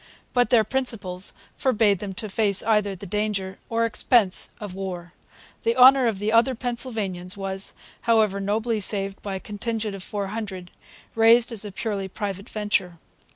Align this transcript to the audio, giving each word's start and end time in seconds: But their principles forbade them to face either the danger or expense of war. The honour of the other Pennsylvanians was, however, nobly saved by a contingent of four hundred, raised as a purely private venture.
But 0.33 0.49
their 0.49 0.63
principles 0.63 1.31
forbade 1.55 1.99
them 1.99 2.15
to 2.15 2.27
face 2.27 2.63
either 2.63 2.95
the 2.95 3.05
danger 3.05 3.59
or 3.69 3.85
expense 3.85 4.49
of 4.59 4.73
war. 4.73 5.13
The 5.61 5.77
honour 5.77 6.07
of 6.07 6.17
the 6.17 6.31
other 6.31 6.55
Pennsylvanians 6.55 7.37
was, 7.37 7.75
however, 8.01 8.39
nobly 8.39 8.79
saved 8.79 9.21
by 9.21 9.35
a 9.35 9.39
contingent 9.39 9.93
of 9.93 10.01
four 10.01 10.29
hundred, 10.29 10.71
raised 11.13 11.51
as 11.51 11.63
a 11.65 11.71
purely 11.71 12.07
private 12.07 12.49
venture. 12.49 12.97